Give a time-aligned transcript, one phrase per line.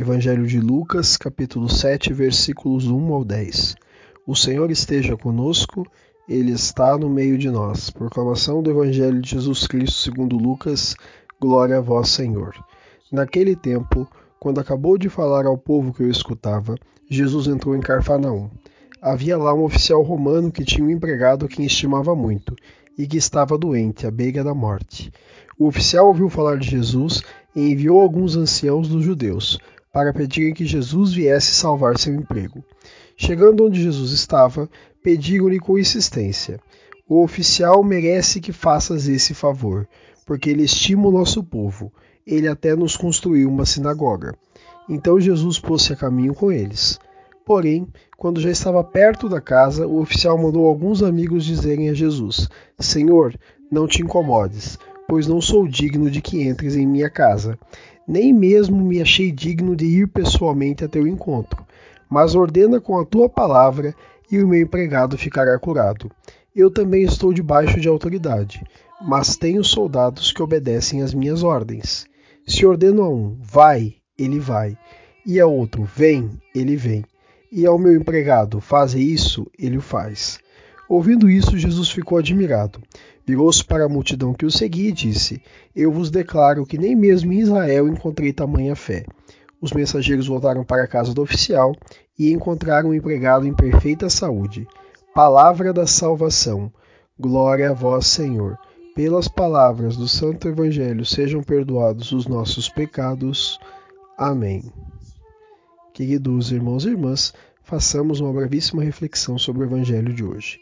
[0.00, 3.76] Evangelho de Lucas, capítulo 7, versículos 1 ao 10.
[4.26, 5.86] O Senhor esteja conosco,
[6.26, 7.90] ele está no meio de nós.
[7.90, 10.96] Proclamação do Evangelho de Jesus Cristo, segundo Lucas.
[11.38, 12.54] Glória a vós, Senhor.
[13.12, 18.48] Naquele tempo, quando acabou de falar ao povo que o escutava, Jesus entrou em Carfanaum.
[19.02, 22.56] Havia lá um oficial romano que tinha um empregado a quem estimava muito
[22.96, 25.12] e que estava doente, à beira da morte.
[25.58, 27.22] O oficial ouviu falar de Jesus
[27.54, 29.58] e enviou alguns anciãos dos judeus
[29.92, 32.64] para pedirem que Jesus viesse salvar seu emprego.
[33.16, 34.68] Chegando onde Jesus estava,
[35.02, 36.60] pediram-lhe com insistência:
[37.08, 39.88] O oficial merece que faças esse favor,
[40.24, 41.92] porque ele estima o nosso povo.
[42.26, 44.34] Ele até nos construiu uma sinagoga.
[44.88, 46.98] Então Jesus pôs-se a caminho com eles.
[47.44, 52.48] Porém, quando já estava perto da casa, o oficial mandou alguns amigos dizerem a Jesus:
[52.78, 53.34] Senhor,
[53.70, 57.58] não te incomodes, pois não sou digno de que entres em minha casa.
[58.10, 61.64] Nem mesmo me achei digno de ir pessoalmente a teu encontro.
[62.08, 63.94] Mas ordena com a tua palavra
[64.28, 66.10] e o meu empregado ficará curado.
[66.54, 68.64] Eu também estou debaixo de autoridade,
[69.00, 72.04] mas tenho soldados que obedecem às minhas ordens.
[72.44, 74.76] Se ordeno a um, vai, ele vai,
[75.24, 77.04] e a outro, vem, ele vem
[77.52, 80.38] e ao meu empregado, faze isso, ele o faz.
[80.90, 82.82] Ouvindo isso, Jesus ficou admirado.
[83.24, 85.40] Virou-se para a multidão que o seguia e disse:
[85.72, 89.06] Eu vos declaro que nem mesmo em Israel encontrei tamanha fé.
[89.60, 91.76] Os mensageiros voltaram para a casa do oficial
[92.18, 94.66] e encontraram o empregado em perfeita saúde.
[95.14, 96.72] Palavra da salvação.
[97.16, 98.58] Glória a vós, Senhor.
[98.92, 103.60] Pelas palavras do Santo Evangelho sejam perdoados os nossos pecados.
[104.18, 104.72] Amém.
[105.94, 110.58] Queridos irmãos e irmãs, façamos uma brevíssima reflexão sobre o Evangelho de hoje.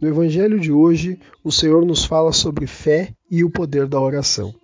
[0.00, 4.54] No Evangelho de hoje, o Senhor nos fala sobre fé e o poder da oração.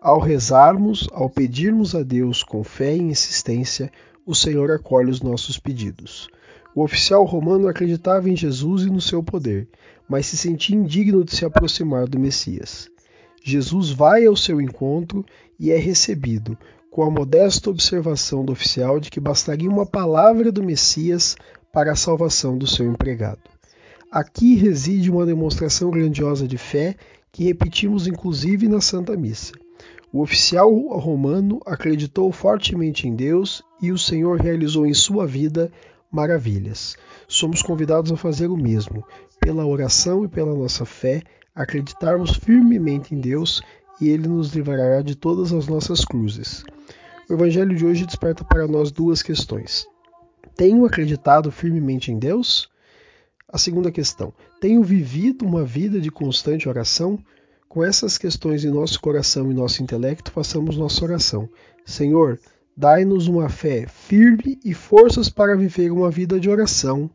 [0.00, 3.92] Ao rezarmos, ao pedirmos a Deus com fé e insistência,
[4.26, 6.26] o Senhor acolhe os nossos pedidos.
[6.74, 9.68] O oficial romano acreditava em Jesus e no seu poder,
[10.08, 12.88] mas se sentia indigno de se aproximar do Messias.
[13.44, 15.24] Jesus vai ao seu encontro
[15.56, 16.58] e é recebido,
[16.90, 21.36] com a modesta observação do oficial de que bastaria uma palavra do Messias
[21.72, 23.59] para a salvação do seu empregado.
[24.10, 26.96] Aqui reside uma demonstração grandiosa de fé
[27.30, 29.52] que repetimos inclusive na Santa Missa.
[30.12, 35.70] O oficial romano acreditou fortemente em Deus e o Senhor realizou em sua vida
[36.10, 36.96] maravilhas.
[37.28, 39.04] Somos convidados a fazer o mesmo,
[39.38, 41.22] pela oração e pela nossa fé,
[41.54, 43.62] acreditarmos firmemente em Deus
[44.00, 46.64] e ele nos livrará de todas as nossas cruzes.
[47.28, 49.86] O Evangelho de hoje desperta para nós duas questões.
[50.56, 52.68] Tenho acreditado firmemente em Deus?
[53.52, 57.18] A segunda questão: tenho vivido uma vida de constante oração?
[57.68, 61.48] Com essas questões em nosso coração e nosso intelecto, façamos nossa oração.
[61.84, 62.38] Senhor,
[62.76, 67.10] dai-nos uma fé firme e forças para viver uma vida de oração.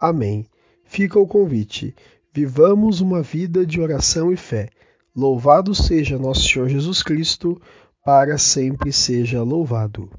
[0.00, 0.46] Amém.
[0.84, 1.94] Fica o convite.
[2.32, 4.70] Vivamos uma vida de oração e fé.
[5.14, 7.60] Louvado seja nosso Senhor Jesus Cristo,
[8.04, 10.10] para sempre seja louvado.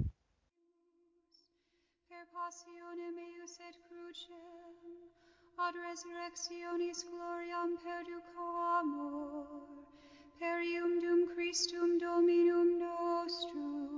[5.69, 8.45] ad resurrectionis gloriam perduco
[8.79, 9.45] amor,
[10.39, 13.88] perium dum Christum Dominum nostrum.